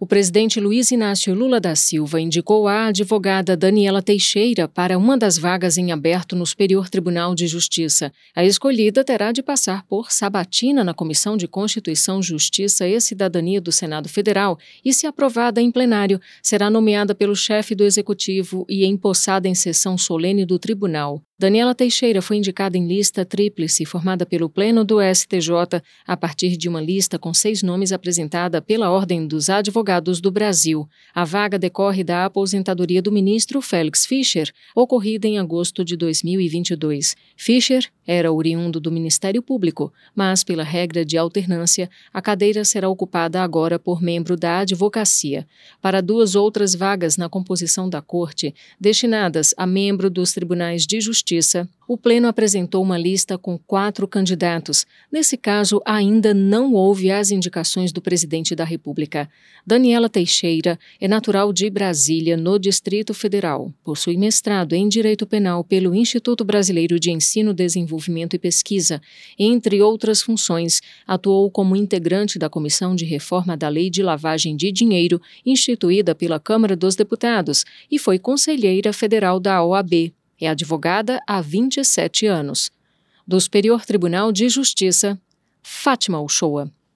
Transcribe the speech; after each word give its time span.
O 0.00 0.06
presidente 0.06 0.60
Luiz 0.60 0.92
Inácio 0.92 1.34
Lula 1.34 1.58
da 1.58 1.74
Silva 1.74 2.20
indicou 2.20 2.68
a 2.68 2.86
advogada 2.86 3.56
Daniela 3.56 4.00
Teixeira 4.00 4.68
para 4.68 4.96
uma 4.96 5.18
das 5.18 5.36
vagas 5.36 5.76
em 5.76 5.90
aberto 5.90 6.36
no 6.36 6.46
Superior 6.46 6.88
Tribunal 6.88 7.34
de 7.34 7.48
Justiça. 7.48 8.12
A 8.32 8.44
escolhida 8.44 9.02
terá 9.02 9.32
de 9.32 9.42
passar 9.42 9.82
por 9.86 10.12
sabatina 10.12 10.84
na 10.84 10.94
Comissão 10.94 11.36
de 11.36 11.48
Constituição, 11.48 12.22
Justiça 12.22 12.86
e 12.86 13.00
Cidadania 13.00 13.60
do 13.60 13.72
Senado 13.72 14.08
Federal 14.08 14.56
e, 14.84 14.94
se 14.94 15.04
aprovada 15.04 15.60
em 15.60 15.68
plenário, 15.68 16.20
será 16.40 16.70
nomeada 16.70 17.12
pelo 17.12 17.34
chefe 17.34 17.74
do 17.74 17.82
Executivo 17.82 18.64
e 18.68 18.86
empossada 18.86 19.48
em 19.48 19.54
sessão 19.56 19.98
solene 19.98 20.46
do 20.46 20.60
Tribunal. 20.60 21.20
Daniela 21.40 21.72
Teixeira 21.72 22.20
foi 22.20 22.38
indicada 22.38 22.76
em 22.76 22.88
lista 22.88 23.24
tríplice 23.24 23.84
formada 23.84 24.26
pelo 24.26 24.50
Pleno 24.50 24.84
do 24.84 24.98
STJ 25.00 25.80
a 26.04 26.16
partir 26.16 26.56
de 26.56 26.68
uma 26.68 26.80
lista 26.80 27.16
com 27.16 27.32
seis 27.32 27.62
nomes 27.62 27.92
apresentada 27.92 28.60
pela 28.60 28.90
Ordem 28.90 29.24
dos 29.24 29.48
Advogados 29.48 30.20
do 30.20 30.32
Brasil. 30.32 30.88
A 31.14 31.24
vaga 31.24 31.56
decorre 31.56 32.02
da 32.02 32.24
aposentadoria 32.24 33.00
do 33.00 33.12
ministro 33.12 33.62
Félix 33.62 34.04
Fischer, 34.04 34.52
ocorrida 34.74 35.28
em 35.28 35.38
agosto 35.38 35.84
de 35.84 35.96
2022. 35.96 37.14
Fischer 37.36 37.88
era 38.10 38.32
oriundo 38.32 38.80
do 38.80 38.90
Ministério 38.90 39.42
Público, 39.42 39.92
mas, 40.16 40.42
pela 40.42 40.64
regra 40.64 41.04
de 41.04 41.18
alternância, 41.18 41.90
a 42.10 42.22
cadeira 42.22 42.64
será 42.64 42.88
ocupada 42.88 43.42
agora 43.42 43.78
por 43.78 44.00
membro 44.00 44.34
da 44.34 44.60
advocacia. 44.60 45.46
Para 45.82 46.00
duas 46.00 46.34
outras 46.34 46.74
vagas 46.74 47.18
na 47.18 47.28
composição 47.28 47.86
da 47.86 48.00
Corte, 48.00 48.54
destinadas 48.80 49.52
a 49.58 49.66
membro 49.66 50.08
dos 50.08 50.32
Tribunais 50.32 50.86
de 50.86 51.02
Justiça, 51.02 51.68
o 51.88 51.96
Pleno 51.96 52.28
apresentou 52.28 52.82
uma 52.82 52.98
lista 52.98 53.38
com 53.38 53.56
quatro 53.56 54.06
candidatos. 54.06 54.84
Nesse 55.10 55.38
caso, 55.38 55.80
ainda 55.86 56.34
não 56.34 56.74
houve 56.74 57.10
as 57.10 57.30
indicações 57.30 57.90
do 57.90 58.02
presidente 58.02 58.54
da 58.54 58.62
República. 58.62 59.26
Daniela 59.66 60.06
Teixeira 60.10 60.78
é 61.00 61.08
natural 61.08 61.50
de 61.50 61.70
Brasília, 61.70 62.36
no 62.36 62.58
Distrito 62.58 63.14
Federal. 63.14 63.72
Possui 63.82 64.18
mestrado 64.18 64.74
em 64.74 64.86
Direito 64.86 65.26
Penal 65.26 65.64
pelo 65.64 65.94
Instituto 65.94 66.44
Brasileiro 66.44 67.00
de 67.00 67.10
Ensino, 67.10 67.54
Desenvolvimento 67.54 68.36
e 68.36 68.38
Pesquisa. 68.38 69.00
Entre 69.38 69.80
outras 69.80 70.20
funções, 70.20 70.82
atuou 71.06 71.50
como 71.50 71.74
integrante 71.74 72.38
da 72.38 72.50
Comissão 72.50 72.94
de 72.94 73.06
Reforma 73.06 73.56
da 73.56 73.70
Lei 73.70 73.88
de 73.88 74.02
Lavagem 74.02 74.54
de 74.54 74.70
Dinheiro, 74.70 75.22
instituída 75.44 76.14
pela 76.14 76.38
Câmara 76.38 76.76
dos 76.76 76.94
Deputados, 76.94 77.64
e 77.90 77.98
foi 77.98 78.18
conselheira 78.18 78.92
federal 78.92 79.40
da 79.40 79.64
OAB. 79.64 80.12
É 80.40 80.48
advogada 80.48 81.20
há 81.26 81.40
27 81.40 82.26
anos. 82.26 82.70
Do 83.26 83.40
Superior 83.40 83.84
Tribunal 83.84 84.32
de 84.32 84.48
Justiça, 84.48 85.20
Fátima 85.62 86.20
Uchoa. 86.20 86.70